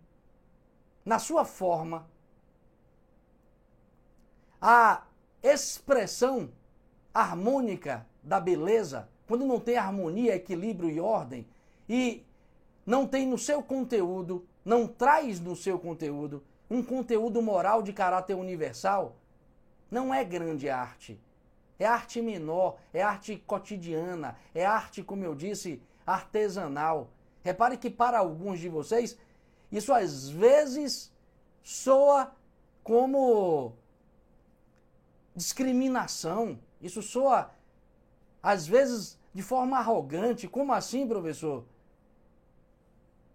na 1.04 1.18
sua 1.18 1.44
forma 1.44 2.08
a 4.60 5.04
expressão 5.42 6.50
harmônica 7.12 8.06
da 8.22 8.40
beleza, 8.40 9.08
quando 9.28 9.44
não 9.44 9.60
tem 9.60 9.76
harmonia, 9.76 10.34
equilíbrio 10.34 10.90
e 10.90 10.98
ordem, 10.98 11.46
e 11.88 12.24
não 12.86 13.06
tem 13.06 13.26
no 13.26 13.36
seu 13.36 13.62
conteúdo, 13.62 14.46
não 14.64 14.88
traz 14.88 15.38
no 15.38 15.54
seu 15.54 15.78
conteúdo 15.78 16.42
um 16.70 16.82
conteúdo 16.82 17.42
moral 17.42 17.82
de 17.82 17.92
caráter 17.92 18.34
universal, 18.34 19.16
não 19.90 20.14
é 20.14 20.24
grande 20.24 20.70
arte. 20.70 21.20
É 21.78 21.84
arte 21.84 22.22
menor, 22.22 22.78
é 22.94 23.02
arte 23.02 23.36
cotidiana, 23.46 24.38
é 24.54 24.64
arte, 24.64 25.02
como 25.02 25.24
eu 25.24 25.34
disse, 25.34 25.82
artesanal. 26.06 27.10
Repare 27.42 27.76
que 27.76 27.90
para 27.90 28.18
alguns 28.18 28.60
de 28.60 28.68
vocês, 28.68 29.16
isso 29.70 29.92
às 29.92 30.28
vezes 30.28 31.12
soa 31.62 32.34
como 32.82 33.72
discriminação, 35.34 36.58
isso 36.80 37.02
soa 37.02 37.50
às 38.42 38.66
vezes 38.66 39.18
de 39.32 39.42
forma 39.42 39.78
arrogante. 39.78 40.48
Como 40.48 40.72
assim, 40.72 41.06
professor? 41.06 41.64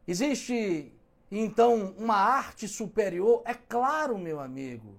Existe 0.08 0.94
então 1.30 1.94
uma 1.98 2.16
arte 2.16 2.68
superior? 2.68 3.42
É 3.46 3.54
claro, 3.54 4.18
meu 4.18 4.40
amigo. 4.40 4.96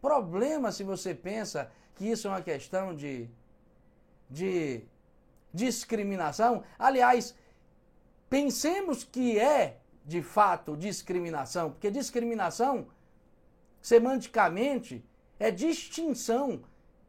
Problema 0.00 0.72
se 0.72 0.82
você 0.82 1.14
pensa 1.14 1.70
que 1.94 2.06
isso 2.06 2.26
é 2.26 2.30
uma 2.30 2.40
questão 2.40 2.94
de, 2.94 3.28
de 4.30 4.82
discriminação. 5.52 6.62
Aliás, 6.78 7.34
pensemos 8.30 9.02
que 9.02 9.38
é 9.38 9.78
de 10.06 10.22
fato 10.22 10.76
discriminação, 10.76 11.72
porque 11.72 11.90
discriminação, 11.90 12.86
semanticamente, 13.82 15.04
é 15.38 15.50
distinção. 15.50 16.62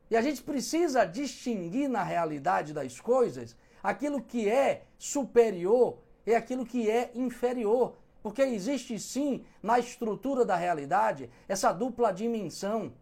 E 0.10 0.18
a 0.18 0.22
gente 0.22 0.42
precisa 0.42 1.06
distinguir 1.06 1.88
na 1.88 2.04
realidade 2.04 2.74
das 2.74 3.00
coisas 3.00 3.56
aquilo 3.82 4.22
que 4.22 4.50
é 4.50 4.84
superior 4.98 6.00
e 6.25 6.36
aquilo 6.36 6.66
que 6.66 6.90
é 6.90 7.12
inferior. 7.16 7.96
Porque 8.22 8.42
existe 8.42 9.00
sim, 9.00 9.46
na 9.63 9.80
estrutura 9.80 10.44
da 10.44 10.56
realidade, 10.56 11.30
essa 11.48 11.72
dupla 11.72 12.12
dimensão. 12.12 12.94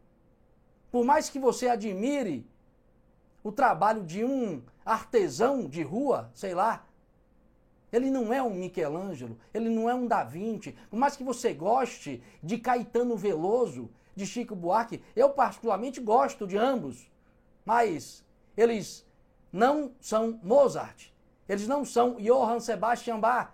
Por 0.91 1.03
mais 1.03 1.29
que 1.29 1.39
você 1.39 1.67
admire 1.67 2.47
o 3.43 3.51
trabalho 3.51 4.03
de 4.03 4.23
um 4.23 4.61
artesão 4.85 5.67
de 5.67 5.81
rua, 5.81 6.31
sei 6.33 6.53
lá, 6.53 6.85
ele 7.91 8.09
não 8.09 8.33
é 8.33 8.41
um 8.41 8.53
Michelangelo, 8.53 9.37
ele 9.53 9.69
não 9.69 9.89
é 9.89 9.93
um 9.93 10.07
Da 10.07 10.23
Vinci. 10.23 10.75
Por 10.89 10.97
mais 10.97 11.15
que 11.15 11.23
você 11.23 11.53
goste 11.53 12.21
de 12.41 12.57
Caetano 12.57 13.15
Veloso, 13.17 13.89
de 14.15 14.25
Chico 14.25 14.55
Buarque, 14.55 15.01
eu 15.15 15.29
particularmente 15.29 15.99
gosto 16.01 16.45
de 16.45 16.57
ambos, 16.57 17.09
mas 17.65 18.25
eles 18.57 19.05
não 19.51 19.93
são 19.99 20.39
Mozart, 20.43 21.07
eles 21.47 21.67
não 21.67 21.85
são 21.85 22.15
Johann 22.15 22.59
Sebastian 22.59 23.19
Bach. 23.19 23.51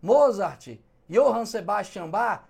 Mozart, 0.00 0.78
Johann 1.08 1.46
Sebastian 1.46 2.08
Bach, 2.08 2.44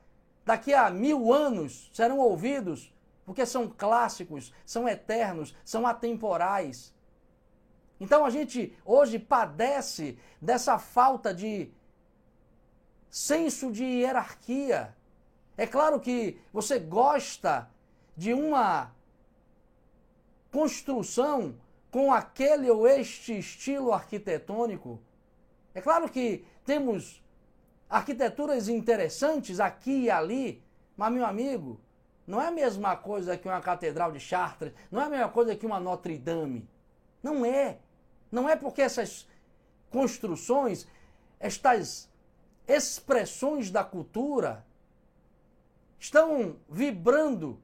daqui 0.44 0.75
a 0.75 0.90
mil 0.90 1.32
anos 1.32 1.88
serão 1.92 2.18
ouvidos, 2.18 2.92
porque 3.25 3.46
são 3.46 3.68
clássicos, 3.68 4.52
são 4.66 4.88
eternos, 4.88 5.54
são 5.64 5.87
atemporais. 5.87 6.92
Então 8.00 8.25
a 8.25 8.31
gente 8.31 8.76
hoje 8.85 9.19
padece 9.19 10.19
dessa 10.40 10.78
falta 10.78 11.35
de 11.35 11.71
senso 13.11 13.73
de 13.73 13.85
hierarquia. 13.85 14.95
É 15.57 15.67
claro 15.67 15.99
que 15.99 16.40
você 16.52 16.78
gosta 16.78 17.69
de 18.17 18.33
uma 18.33 18.93
construção 20.50 21.57
com 21.90 22.12
aquele 22.12 22.71
ou 22.71 22.87
este 22.87 23.38
estilo 23.38 23.93
arquitetônico. 23.93 25.00
É 25.75 25.81
claro 25.81 26.09
que 26.09 26.45
temos 26.64 27.23
arquiteturas 27.88 28.69
interessantes 28.69 29.61
aqui 29.61 30.02
e 30.02 30.11
ali, 30.11 30.62
mas, 30.97 31.12
meu 31.12 31.25
amigo, 31.25 31.81
não 32.26 32.40
é 32.40 32.49
a 32.49 32.52
mesma 32.52 32.97
coisa 32.97 33.37
que 33.37 33.49
uma 33.49 33.61
catedral 33.61 34.12
de 34.12 34.21
Chartres, 34.21 34.73
não 34.90 35.00
é 35.00 35.05
a 35.05 35.09
mesma 35.09 35.28
coisa 35.31 35.57
que 35.57 35.64
uma 35.64 35.81
Notre 35.81 36.19
Dame. 36.19 36.69
Não 37.23 37.45
é. 37.45 37.78
Não 38.30 38.49
é 38.49 38.56
porque 38.56 38.82
essas 38.82 39.26
construções, 39.90 40.87
estas 41.40 42.08
expressões 42.66 43.70
da 43.70 43.82
cultura, 43.82 44.66
estão 45.99 46.56
vibrando 46.68 47.61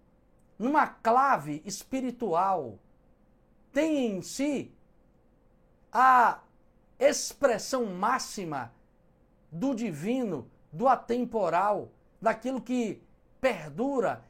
numa 0.59 0.87
clave 0.87 1.63
espiritual, 1.65 2.79
têm 3.73 4.17
em 4.17 4.23
si 4.23 4.73
a 5.93 6.41
expressão 6.99 7.87
máxima 7.87 8.73
do 9.51 9.75
divino, 9.75 10.51
do 10.73 10.89
atemporal, 10.89 11.91
daquilo 12.21 12.61
que 12.61 13.03
perdura, 13.41 14.25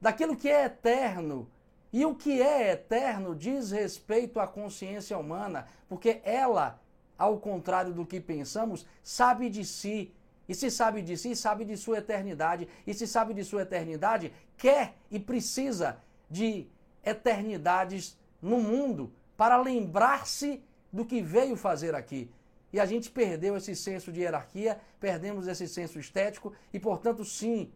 daquilo 0.00 0.36
que 0.36 0.48
é 0.48 0.66
eterno. 0.66 1.50
E 1.92 2.04
o 2.04 2.14
que 2.14 2.42
é 2.42 2.72
eterno 2.72 3.34
diz 3.34 3.70
respeito 3.70 4.40
à 4.40 4.46
consciência 4.46 5.16
humana, 5.16 5.66
porque 5.88 6.20
ela, 6.24 6.80
ao 7.16 7.38
contrário 7.38 7.92
do 7.92 8.04
que 8.04 8.20
pensamos, 8.20 8.86
sabe 9.02 9.48
de 9.48 9.64
si. 9.64 10.12
E 10.48 10.54
se 10.54 10.70
sabe 10.70 11.02
de 11.02 11.16
si, 11.16 11.34
sabe 11.34 11.64
de 11.64 11.76
sua 11.76 11.98
eternidade. 11.98 12.68
E 12.86 12.94
se 12.94 13.06
sabe 13.06 13.34
de 13.34 13.44
sua 13.44 13.62
eternidade, 13.62 14.32
quer 14.56 14.94
e 15.10 15.18
precisa 15.18 15.98
de 16.30 16.66
eternidades 17.04 18.18
no 18.42 18.60
mundo 18.60 19.12
para 19.36 19.56
lembrar-se 19.56 20.62
do 20.92 21.04
que 21.04 21.20
veio 21.20 21.56
fazer 21.56 21.94
aqui. 21.94 22.30
E 22.72 22.80
a 22.80 22.86
gente 22.86 23.10
perdeu 23.10 23.56
esse 23.56 23.74
senso 23.76 24.12
de 24.12 24.20
hierarquia, 24.20 24.80
perdemos 25.00 25.46
esse 25.46 25.68
senso 25.68 25.98
estético 25.98 26.52
e, 26.72 26.80
portanto, 26.80 27.24
sim, 27.24 27.72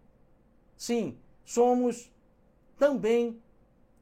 sim, 0.77 1.16
somos 1.44 2.12
também 2.79 3.40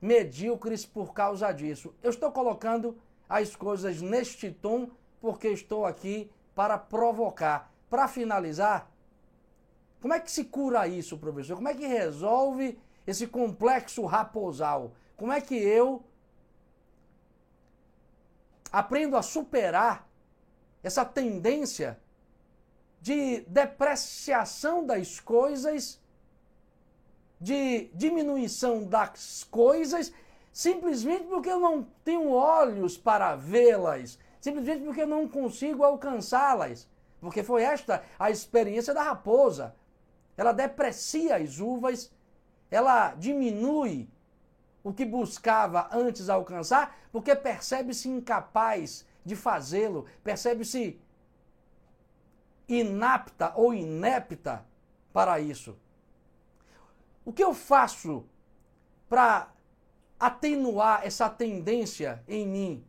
medíocres 0.01 0.87
por 0.87 1.13
causa 1.13 1.53
disso. 1.53 1.95
Eu 2.03 2.11
estou 2.11 2.31
colocando 2.31 2.97
as 3.29 3.55
coisas 3.55 4.01
neste 4.01 4.51
tom 4.51 4.91
porque 5.21 5.49
estou 5.49 5.85
aqui 5.85 6.31
para 6.55 6.79
provocar. 6.79 7.73
Para 7.91 8.07
finalizar, 8.07 8.91
como 10.01 10.15
é 10.15 10.21
que 10.21 10.31
se 10.31 10.45
cura 10.45 10.87
isso, 10.87 11.19
professor? 11.19 11.57
Como 11.57 11.69
é 11.69 11.75
que 11.75 11.87
resolve 11.87 12.79
esse 13.07 13.27
complexo 13.27 14.05
raposal? 14.05 14.93
Como 15.17 15.33
é 15.33 15.41
que 15.41 15.57
eu 15.57 16.03
aprendo 18.71 19.17
a 19.17 19.23
superar 19.23 20.09
essa 20.83 21.05
tendência 21.05 21.99
de 23.01 23.41
depreciação 23.43 24.85
das 24.85 25.19
coisas, 25.21 26.01
de 27.41 27.91
diminuição 27.95 28.85
das 28.85 29.45
coisas, 29.45 30.13
simplesmente 30.53 31.25
porque 31.25 31.51
eu 31.51 31.61
não 31.61 31.87
tenho 32.05 32.31
olhos 32.31 32.97
para 32.99 33.37
vê-las, 33.37 34.19
simplesmente 34.41 34.85
porque 34.85 35.03
eu 35.03 35.07
não 35.07 35.29
consigo 35.29 35.85
alcançá-las. 35.85 36.89
Porque 37.21 37.43
foi 37.43 37.63
esta 37.63 38.03
a 38.19 38.31
experiência 38.31 38.95
da 38.95 39.03
raposa. 39.03 39.75
Ela 40.37 40.53
deprecia 40.53 41.37
as 41.37 41.59
uvas, 41.59 42.13
ela 42.71 43.15
diminui 43.15 44.09
o 44.85 44.93
que 44.93 45.05
buscava 45.05 45.89
antes 45.93 46.29
alcançar, 46.29 46.97
porque 47.11 47.35
percebe-se 47.35 48.09
incapaz 48.09 49.05
de 49.25 49.35
fazê-lo, 49.35 50.07
percebe-se 50.23 51.01
inapta 52.69 53.53
ou 53.57 53.75
inepta 53.75 54.65
para 55.13 55.41
isso. 55.41 55.77
O 57.29 57.33
que 57.33 57.45
eu 57.45 57.53
faço 57.53 58.25
para 59.07 59.53
atenuar 60.19 61.05
essa 61.05 61.29
tendência 61.29 62.25
em 62.27 62.47
mim? 62.47 62.85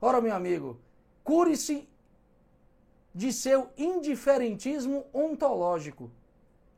Ora, 0.00 0.20
meu 0.20 0.34
amigo, 0.34 0.80
cure-se 1.22 1.88
de 3.14 3.32
seu 3.32 3.70
indiferentismo 3.78 5.06
ontológico. 5.14 6.10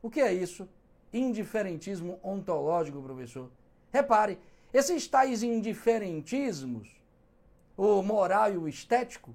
O 0.03 0.09
que 0.11 0.21
é 0.21 0.31
isso? 0.31 0.69
Indiferentismo 1.11 2.19
ontológico, 2.21 3.01
professor. 3.01 3.49
Repare, 3.91 4.37
esses 4.71 5.07
tais 5.07 5.41
indiferentismos 5.41 6.95
o 7.75 8.03
moral 8.03 8.53
e 8.53 8.57
o 8.57 8.67
estético, 8.67 9.33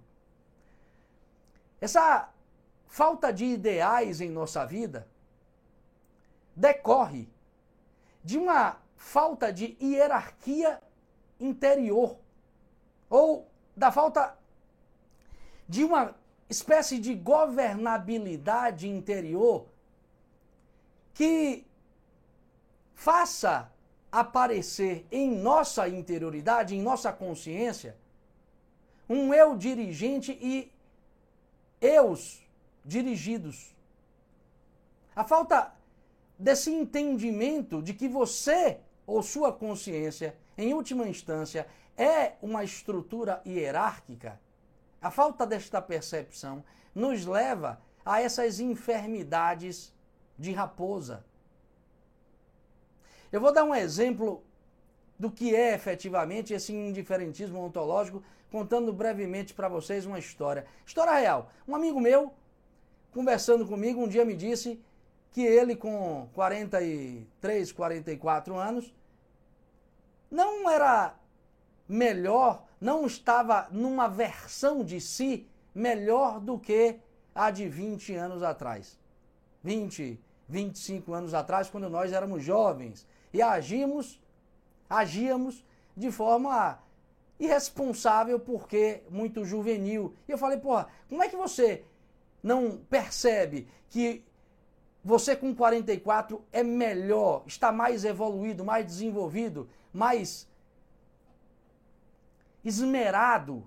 essa 1.80 2.32
falta 2.86 3.32
de 3.32 3.46
ideais 3.46 4.20
em 4.20 4.30
nossa 4.30 4.64
vida 4.64 5.12
decorre 6.56 7.28
de 8.22 8.38
uma 8.38 8.78
falta 8.96 9.52
de 9.52 9.76
hierarquia 9.80 10.80
interior 11.38 12.18
ou 13.10 13.48
da 13.76 13.90
falta 13.90 14.36
de 15.68 15.84
uma 15.84 16.14
espécie 16.48 16.98
de 16.98 17.14
governabilidade 17.14 18.88
interior 18.88 19.66
que 21.12 21.66
faça 22.94 23.70
aparecer 24.10 25.06
em 25.10 25.30
nossa 25.30 25.88
interioridade, 25.88 26.74
em 26.74 26.82
nossa 26.82 27.12
consciência, 27.12 27.96
um 29.08 29.34
eu 29.34 29.56
dirigente 29.56 30.38
e 30.40 30.72
eus 31.80 32.42
dirigidos. 32.84 33.74
A 35.16 35.24
falta 35.24 35.72
desse 36.38 36.70
entendimento 36.70 37.82
de 37.82 37.94
que 37.94 38.08
você 38.08 38.80
ou 39.06 39.22
sua 39.22 39.52
consciência, 39.52 40.36
em 40.56 40.72
última 40.72 41.06
instância, 41.06 41.66
é 41.96 42.32
uma 42.42 42.64
estrutura 42.64 43.40
hierárquica, 43.46 44.40
a 45.00 45.10
falta 45.10 45.46
desta 45.46 45.82
percepção 45.82 46.64
nos 46.94 47.26
leva 47.26 47.80
a 48.04 48.22
essas 48.22 48.60
enfermidades 48.60 49.94
de 50.38 50.52
raposa. 50.52 51.24
Eu 53.30 53.40
vou 53.40 53.52
dar 53.52 53.64
um 53.64 53.74
exemplo 53.74 54.42
do 55.18 55.30
que 55.30 55.54
é 55.54 55.74
efetivamente 55.74 56.54
esse 56.54 56.72
indiferentismo 56.72 57.60
ontológico 57.60 58.22
contando 58.50 58.92
brevemente 58.92 59.52
para 59.52 59.68
vocês 59.68 60.06
uma 60.06 60.18
história. 60.18 60.64
História 60.86 61.12
real. 61.12 61.50
Um 61.66 61.74
amigo 61.74 62.00
meu, 62.00 62.32
conversando 63.12 63.66
comigo, 63.66 64.00
um 64.00 64.08
dia 64.08 64.24
me 64.24 64.34
disse 64.34 64.80
que 65.34 65.42
ele, 65.42 65.74
com 65.74 66.28
43, 66.32 67.72
44 67.72 68.56
anos, 68.56 68.94
não 70.30 70.70
era 70.70 71.16
melhor, 71.88 72.64
não 72.80 73.04
estava 73.04 73.66
numa 73.72 74.06
versão 74.06 74.84
de 74.84 75.00
si 75.00 75.48
melhor 75.74 76.38
do 76.38 76.56
que 76.56 77.00
a 77.34 77.50
de 77.50 77.68
20 77.68 78.14
anos 78.14 78.44
atrás. 78.44 78.96
20, 79.64 80.20
25 80.48 81.12
anos 81.12 81.34
atrás, 81.34 81.68
quando 81.68 81.90
nós 81.90 82.12
éramos 82.12 82.44
jovens 82.44 83.04
e 83.32 83.42
agimos, 83.42 84.22
agíamos 84.88 85.64
de 85.96 86.12
forma 86.12 86.78
irresponsável 87.40 88.38
porque 88.38 89.02
muito 89.10 89.44
juvenil. 89.44 90.14
E 90.28 90.30
eu 90.30 90.38
falei, 90.38 90.58
porra, 90.58 90.86
como 91.08 91.24
é 91.24 91.28
que 91.28 91.34
você 91.34 91.84
não 92.40 92.78
percebe 92.88 93.66
que 93.90 94.24
você 95.04 95.36
com 95.36 95.54
44 95.54 96.42
é 96.50 96.62
melhor, 96.62 97.42
está 97.46 97.70
mais 97.70 98.04
evoluído, 98.04 98.64
mais 98.64 98.86
desenvolvido, 98.86 99.68
mais 99.92 100.48
esmerado 102.64 103.66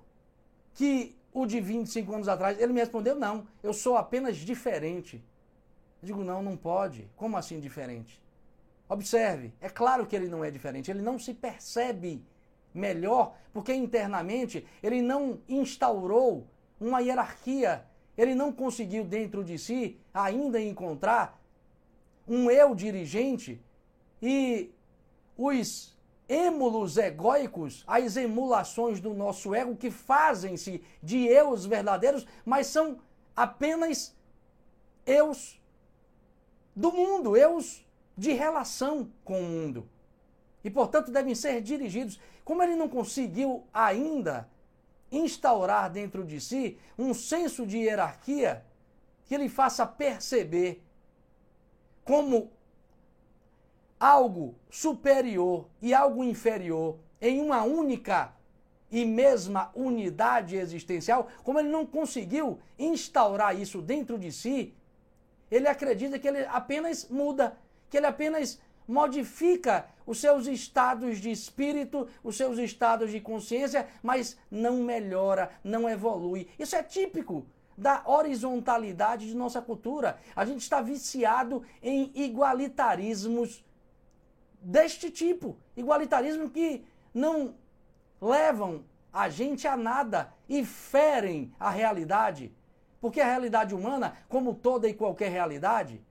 que 0.74 1.16
o 1.32 1.46
de 1.46 1.62
25 1.62 2.12
anos 2.14 2.28
atrás? 2.28 2.60
Ele 2.60 2.74
me 2.74 2.80
respondeu: 2.80 3.16
não, 3.16 3.48
eu 3.62 3.72
sou 3.72 3.96
apenas 3.96 4.38
diferente. 4.38 5.24
Eu 6.02 6.08
digo: 6.08 6.24
não, 6.24 6.42
não 6.42 6.58
pode. 6.58 7.08
Como 7.16 7.38
assim 7.38 7.60
diferente? 7.60 8.20
Observe, 8.90 9.54
é 9.62 9.70
claro 9.70 10.08
que 10.08 10.16
ele 10.16 10.28
não 10.28 10.44
é 10.44 10.50
diferente, 10.50 10.90
ele 10.90 11.02
não 11.02 11.20
se 11.20 11.34
percebe 11.34 12.26
melhor, 12.74 13.36
porque 13.52 13.74
internamente 13.74 14.66
ele 14.82 15.02
não 15.02 15.40
instaurou 15.48 16.48
uma 16.80 17.02
hierarquia, 17.02 17.86
ele 18.18 18.34
não 18.34 18.52
conseguiu 18.52 19.04
dentro 19.04 19.44
de 19.44 19.58
si 19.58 19.98
ainda 20.14 20.60
encontrar 20.60 21.40
um 22.28 22.50
eu 22.50 22.74
dirigente 22.74 23.62
e 24.22 24.72
os 25.38 25.96
êmulos 26.28 26.98
egóicos, 26.98 27.84
as 27.88 28.18
emulações 28.18 29.00
do 29.00 29.14
nosso 29.14 29.54
ego 29.56 29.76
que 29.76 29.92
fazem-se 29.92 30.84
de 31.02 31.26
eus 31.26 31.66
verdadeiros, 31.66 32.26
mas 32.44 32.68
são 32.68 33.00
apenas 33.36 34.16
eus 35.06 35.62
do 36.76 36.92
mundo, 36.92 37.38
eus 37.38 37.86
de 38.18 38.34
relação 38.34 39.10
com 39.24 39.40
o 39.40 39.46
mundo. 39.46 39.88
E, 40.64 40.70
portanto, 40.70 41.12
devem 41.12 41.34
ser 41.34 41.62
dirigidos 41.62 42.20
como 42.44 42.62
ele 42.64 42.76
não 42.76 42.90
conseguiu 42.90 43.64
ainda 43.74 44.50
instaurar 45.12 45.90
dentro 45.92 46.24
de 46.24 46.40
si 46.40 46.78
um 46.98 47.14
senso 47.14 47.66
de 47.66 47.78
hierarquia 47.78 48.64
que 49.26 49.36
ele 49.36 49.50
faça 49.50 49.86
perceber 49.86 50.82
como 52.04 52.52
algo 54.00 54.56
superior 54.70 55.68
e 55.82 55.94
algo 55.94 56.24
inferior 56.24 56.98
em 57.20 57.42
uma 57.42 57.64
única 57.64 58.34
e 58.90 59.04
mesma 59.04 59.70
unidade 59.76 60.56
existencial, 60.56 61.28
como 61.44 61.60
ele 61.60 61.70
não 61.70 61.86
conseguiu 61.86 62.60
instaurar 62.80 63.60
isso 63.60 63.82
dentro 63.82 64.18
de 64.18 64.32
si, 64.32 64.74
ele 65.52 65.68
acredita 65.68 66.18
que 66.18 66.28
ele 66.28 66.46
apenas 66.46 67.08
muda, 67.10 67.58
que 67.90 67.98
ele 67.98 68.06
apenas 68.06 68.60
modifica 68.88 69.90
os 70.08 70.20
seus 70.20 70.48
estados 70.48 71.20
de 71.20 71.30
espírito, 71.30 72.08
os 72.24 72.38
seus 72.38 72.58
estados 72.58 73.12
de 73.12 73.20
consciência, 73.20 73.88
mas 74.02 74.40
não 74.50 74.78
melhora, 74.78 75.52
não 75.62 75.88
evolui. 75.88 76.48
Isso 76.58 76.76
é 76.78 76.82
típico 76.82 77.46
da 77.78 78.02
horizontalidade 78.06 79.28
de 79.28 79.36
nossa 79.36 79.62
cultura. 79.62 80.18
A 80.34 80.46
gente 80.46 80.62
está 80.62 80.82
viciado 80.82 81.62
em 81.84 82.10
igualitarismos 82.16 83.64
deste 84.60 85.12
tipo 85.12 85.58
igualitarismo 85.76 86.50
que 86.50 86.84
não 87.14 87.54
levam 88.20 88.84
a 89.14 89.30
gente 89.30 89.68
a 89.68 89.76
nada 89.76 90.34
e 90.48 90.66
ferem 90.66 91.54
a 91.60 91.70
realidade. 91.70 92.56
Porque 93.00 93.22
a 93.22 93.26
realidade 93.26 93.76
humana, 93.76 94.18
como 94.28 94.56
toda 94.56 94.88
e 94.88 94.94
qualquer 94.94 95.30
realidade, 95.30 96.02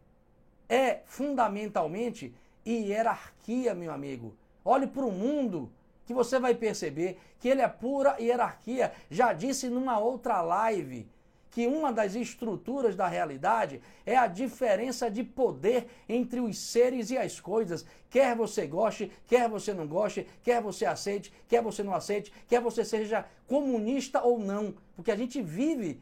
é 0.69 1.01
fundamentalmente 1.05 2.35
hierarquia, 2.73 3.75
meu 3.75 3.93
amigo. 3.93 4.35
Olhe 4.65 4.87
para 4.87 5.05
o 5.05 5.13
mundo 5.13 5.71
que 6.05 6.15
você 6.15 6.39
vai 6.39 6.55
perceber 6.55 7.19
que 7.41 7.49
ele 7.49 7.63
é 7.63 7.69
pura 7.69 8.17
hierarquia. 8.21 8.93
Já 9.11 9.33
disse 9.33 9.69
numa 9.69 9.99
outra 9.99 10.41
live 10.41 11.09
que 11.51 11.67
uma 11.67 11.91
das 11.91 12.15
estruturas 12.15 12.95
da 12.95 13.07
realidade 13.07 13.81
é 14.05 14.15
a 14.15 14.27
diferença 14.27 15.11
de 15.11 15.25
poder 15.25 15.87
entre 16.07 16.39
os 16.39 16.59
seres 16.59 17.11
e 17.11 17.17
as 17.17 17.41
coisas. 17.41 17.87
Quer 18.11 18.37
você 18.37 18.67
goste, 18.67 19.11
quer 19.27 19.49
você 19.49 19.73
não 19.73 19.87
goste, 19.87 20.27
quer 20.43 20.61
você 20.61 20.85
aceite, 20.85 21.33
quer 21.49 21.63
você 21.63 21.83
não 21.83 21.95
aceite, 21.95 22.31
quer 22.47 22.61
você 22.61 22.85
seja 22.85 23.25
comunista 23.47 24.23
ou 24.23 24.39
não. 24.39 24.75
Porque 24.95 25.11
a 25.11 25.17
gente 25.17 25.41
vive 25.41 25.99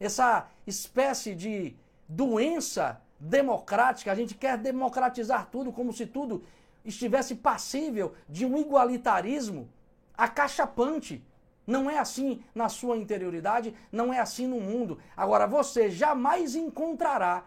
essa 0.00 0.48
espécie 0.66 1.34
de 1.34 1.76
doença 2.08 3.00
democrática, 3.24 4.12
a 4.12 4.14
gente 4.14 4.34
quer 4.34 4.58
democratizar 4.58 5.48
tudo 5.50 5.72
como 5.72 5.92
se 5.92 6.06
tudo 6.06 6.44
estivesse 6.84 7.34
passível 7.34 8.14
de 8.28 8.44
um 8.44 8.58
igualitarismo 8.58 9.68
acachapante. 10.16 11.24
Não 11.66 11.88
é 11.88 11.98
assim 11.98 12.42
na 12.54 12.68
sua 12.68 12.98
interioridade, 12.98 13.74
não 13.90 14.12
é 14.12 14.20
assim 14.20 14.46
no 14.46 14.60
mundo. 14.60 14.98
Agora, 15.16 15.46
você 15.46 15.90
jamais 15.90 16.54
encontrará 16.54 17.46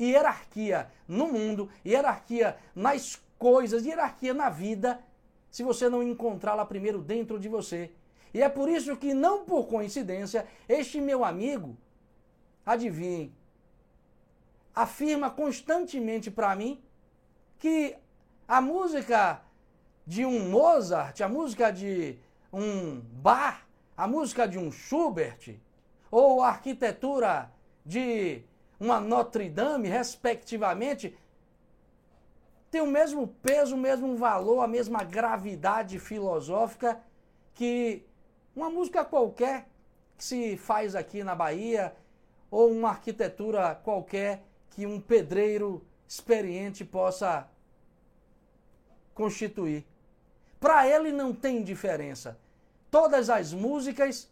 hierarquia 0.00 0.90
no 1.06 1.30
mundo, 1.30 1.68
hierarquia 1.84 2.56
nas 2.74 3.20
coisas, 3.38 3.84
hierarquia 3.84 4.32
na 4.32 4.48
vida, 4.48 4.98
se 5.50 5.62
você 5.62 5.90
não 5.90 6.02
encontrá-la 6.02 6.64
primeiro 6.64 7.02
dentro 7.02 7.38
de 7.38 7.48
você. 7.48 7.90
E 8.32 8.40
é 8.40 8.48
por 8.48 8.70
isso 8.70 8.96
que, 8.96 9.12
não 9.12 9.44
por 9.44 9.66
coincidência, 9.66 10.46
este 10.66 10.98
meu 10.98 11.22
amigo, 11.22 11.76
adivinhe, 12.64 13.34
afirma 14.82 15.30
constantemente 15.30 16.30
para 16.30 16.56
mim 16.56 16.82
que 17.58 17.96
a 18.48 18.60
música 18.60 19.42
de 20.06 20.24
um 20.24 20.48
Mozart, 20.48 21.20
a 21.20 21.28
música 21.28 21.70
de 21.70 22.18
um 22.52 23.00
Bach, 23.00 23.60
a 23.96 24.08
música 24.08 24.48
de 24.48 24.58
um 24.58 24.72
Schubert, 24.72 25.56
ou 26.10 26.42
a 26.42 26.48
arquitetura 26.48 27.52
de 27.84 28.42
uma 28.78 28.98
Notre 28.98 29.50
Dame, 29.50 29.88
respectivamente, 29.88 31.16
tem 32.70 32.80
o 32.80 32.86
mesmo 32.86 33.26
peso, 33.26 33.74
o 33.74 33.78
mesmo 33.78 34.16
valor, 34.16 34.62
a 34.62 34.66
mesma 34.66 35.04
gravidade 35.04 35.98
filosófica 35.98 37.00
que 37.54 38.06
uma 38.56 38.70
música 38.70 39.04
qualquer 39.04 39.68
que 40.16 40.24
se 40.24 40.56
faz 40.56 40.94
aqui 40.94 41.22
na 41.22 41.34
Bahia, 41.34 41.94
ou 42.50 42.70
uma 42.70 42.88
arquitetura 42.88 43.74
qualquer 43.74 44.42
que 44.70 44.86
um 44.86 45.00
pedreiro 45.00 45.84
experiente 46.06 46.84
possa 46.84 47.48
constituir. 49.14 49.84
Para 50.58 50.88
ele 50.88 51.12
não 51.12 51.34
tem 51.34 51.62
diferença. 51.62 52.38
Todas 52.90 53.30
as 53.30 53.52
músicas 53.52 54.28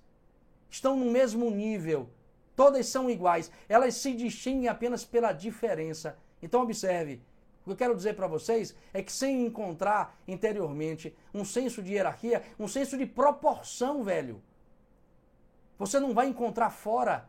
estão 0.70 0.96
no 0.96 1.10
mesmo 1.10 1.50
nível, 1.50 2.10
todas 2.56 2.86
são 2.86 3.08
iguais, 3.08 3.50
elas 3.68 3.94
se 3.94 4.12
distinguem 4.12 4.68
apenas 4.68 5.04
pela 5.04 5.32
diferença. 5.32 6.18
Então 6.42 6.62
observe, 6.62 7.22
o 7.60 7.64
que 7.64 7.70
eu 7.70 7.76
quero 7.76 7.94
dizer 7.94 8.14
para 8.14 8.26
vocês 8.26 8.74
é 8.92 9.02
que 9.02 9.12
sem 9.12 9.46
encontrar 9.46 10.18
interiormente 10.26 11.14
um 11.32 11.44
senso 11.44 11.82
de 11.82 11.94
hierarquia, 11.94 12.42
um 12.58 12.66
senso 12.66 12.98
de 12.98 13.06
proporção, 13.06 14.02
velho, 14.02 14.42
você 15.78 16.00
não 16.00 16.12
vai 16.12 16.26
encontrar 16.26 16.70
fora, 16.70 17.28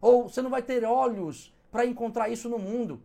ou 0.00 0.28
você 0.28 0.40
não 0.40 0.50
vai 0.50 0.62
ter 0.62 0.84
olhos 0.84 1.54
para 1.76 1.84
encontrar 1.84 2.30
isso 2.30 2.48
no 2.48 2.58
mundo. 2.58 3.02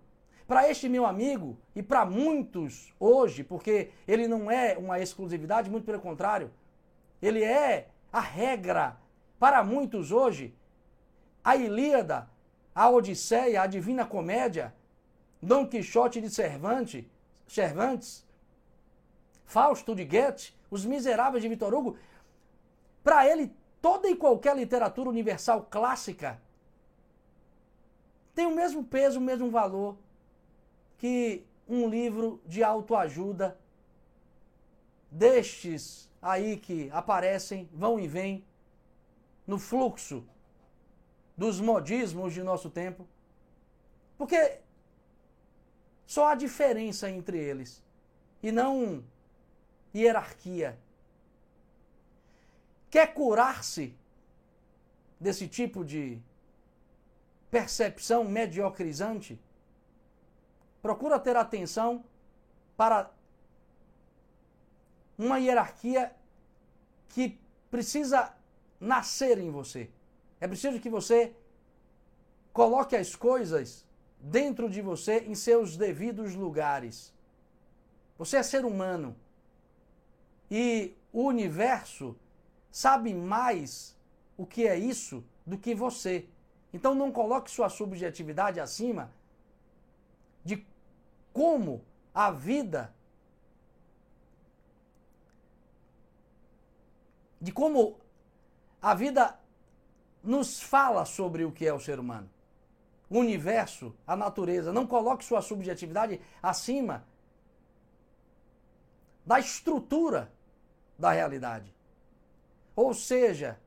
Para 0.47 0.69
este 0.69 0.87
meu 0.87 1.05
amigo 1.05 1.57
e 1.75 1.83
para 1.83 2.05
muitos 2.05 2.93
hoje, 2.97 3.43
porque 3.43 3.91
ele 4.07 4.29
não 4.29 4.49
é 4.49 4.77
uma 4.77 4.97
exclusividade, 4.97 5.69
muito 5.69 5.83
pelo 5.83 5.99
contrário, 5.99 6.49
ele 7.21 7.43
é 7.43 7.89
a 8.13 8.21
regra. 8.21 8.95
Para 9.37 9.61
muitos 9.61 10.09
hoje, 10.09 10.55
a 11.43 11.57
Ilíada, 11.57 12.29
a 12.73 12.89
Odisseia, 12.89 13.61
a 13.61 13.67
Divina 13.67 14.05
Comédia, 14.05 14.73
Dom 15.41 15.67
Quixote 15.67 16.21
de 16.21 16.29
Cervantes, 16.29 17.03
Cervantes 17.45 18.25
Fausto 19.43 19.93
de 19.93 20.05
Goethe, 20.05 20.55
Os 20.69 20.85
Miseráveis 20.85 21.43
de 21.43 21.49
Vitor 21.49 21.73
Hugo, 21.73 21.97
para 23.03 23.27
ele 23.27 23.53
toda 23.81 24.07
e 24.09 24.15
qualquer 24.15 24.55
literatura 24.55 25.09
universal 25.09 25.67
clássica 25.69 26.39
tem 28.33 28.45
o 28.45 28.55
mesmo 28.55 28.83
peso, 28.83 29.19
o 29.19 29.21
mesmo 29.21 29.49
valor 29.49 29.97
que 30.97 31.45
um 31.67 31.87
livro 31.87 32.41
de 32.45 32.63
autoajuda 32.63 33.57
destes 35.09 36.09
aí 36.21 36.57
que 36.57 36.89
aparecem, 36.91 37.67
vão 37.73 37.99
e 37.99 38.07
vêm 38.07 38.45
no 39.47 39.57
fluxo 39.57 40.23
dos 41.35 41.59
modismos 41.59 42.33
de 42.33 42.43
nosso 42.43 42.69
tempo. 42.69 43.07
Porque 44.17 44.59
só 46.05 46.27
há 46.27 46.35
diferença 46.35 47.09
entre 47.09 47.37
eles 47.37 47.83
e 48.43 48.51
não 48.51 49.03
hierarquia. 49.93 50.77
Quer 52.89 53.13
curar-se 53.13 53.95
desse 55.19 55.47
tipo 55.47 55.83
de 55.83 56.21
percepção 57.51 58.23
mediocrizante? 58.23 59.39
Procura 60.81 61.19
ter 61.19 61.35
atenção 61.35 62.03
para 62.75 63.11
uma 65.17 65.37
hierarquia 65.37 66.15
que 67.09 67.37
precisa 67.69 68.33
nascer 68.79 69.37
em 69.37 69.51
você. 69.51 69.89
É 70.39 70.47
preciso 70.47 70.79
que 70.79 70.89
você 70.89 71.35
coloque 72.51 72.95
as 72.95 73.15
coisas 73.15 73.85
dentro 74.19 74.69
de 74.69 74.81
você 74.81 75.19
em 75.19 75.35
seus 75.35 75.77
devidos 75.77 76.33
lugares. 76.33 77.13
Você 78.17 78.37
é 78.37 78.43
ser 78.43 78.65
humano. 78.65 79.15
E 80.49 80.95
o 81.13 81.23
universo 81.23 82.15
sabe 82.71 83.13
mais 83.13 83.95
o 84.37 84.45
que 84.45 84.67
é 84.67 84.77
isso 84.77 85.23
do 85.45 85.57
que 85.57 85.75
você. 85.75 86.25
Então 86.73 86.95
não 86.95 87.11
coloque 87.11 87.51
sua 87.51 87.69
subjetividade 87.69 88.59
acima 88.59 89.11
de 90.43 90.65
como 91.33 91.83
a 92.13 92.31
vida 92.31 92.93
de 97.39 97.51
como 97.51 97.99
a 98.81 98.93
vida 98.93 99.39
nos 100.23 100.61
fala 100.61 101.05
sobre 101.05 101.43
o 101.43 101.51
que 101.51 101.65
é 101.65 101.73
o 101.73 101.79
ser 101.79 101.99
humano. 101.99 102.29
O 103.09 103.17
universo, 103.17 103.95
a 104.05 104.15
natureza. 104.15 104.71
Não 104.71 104.85
coloque 104.87 105.25
sua 105.25 105.41
subjetividade 105.41 106.21
acima 106.41 107.03
da 109.25 109.39
estrutura 109.39 110.31
da 110.97 111.11
realidade. 111.11 111.73
Ou 112.75 112.93
seja, 112.93 113.59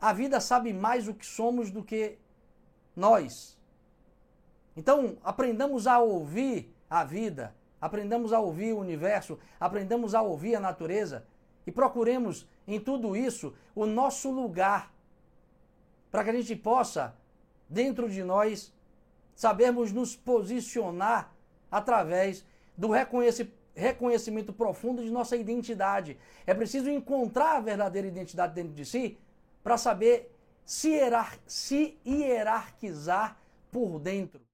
a 0.00 0.12
vida 0.12 0.40
sabe 0.40 0.72
mais 0.72 1.06
o 1.06 1.14
que 1.14 1.26
somos 1.26 1.70
do 1.70 1.84
que 1.84 2.18
nós. 2.96 3.58
Então, 4.76 5.18
aprendamos 5.22 5.86
a 5.86 5.98
ouvir 5.98 6.74
a 6.88 7.04
vida, 7.04 7.54
aprendamos 7.80 8.32
a 8.32 8.40
ouvir 8.40 8.72
o 8.72 8.78
universo, 8.78 9.38
aprendamos 9.58 10.14
a 10.14 10.22
ouvir 10.22 10.54
a 10.54 10.60
natureza 10.60 11.26
e 11.66 11.72
procuremos 11.72 12.48
em 12.66 12.80
tudo 12.80 13.14
isso 13.14 13.54
o 13.74 13.84
nosso 13.84 14.30
lugar 14.30 14.92
para 16.10 16.24
que 16.24 16.30
a 16.30 16.32
gente 16.32 16.56
possa, 16.56 17.14
dentro 17.68 18.08
de 18.08 18.24
nós, 18.24 18.72
sabermos 19.34 19.92
nos 19.92 20.16
posicionar 20.16 21.32
através 21.70 22.44
do 22.76 22.88
reconhecimento 23.74 24.52
profundo 24.52 25.04
de 25.04 25.10
nossa 25.10 25.36
identidade. 25.36 26.18
É 26.46 26.54
preciso 26.54 26.90
encontrar 26.90 27.56
a 27.56 27.60
verdadeira 27.60 28.08
identidade 28.08 28.54
dentro 28.54 28.72
de 28.72 28.84
si 28.84 29.18
para 29.62 29.78
saber 29.78 30.30
se, 30.64 30.88
hierar 30.90 31.38
se 31.46 31.98
hierarquizar 32.04 33.36
por 33.70 34.00
dentro. 34.00 34.49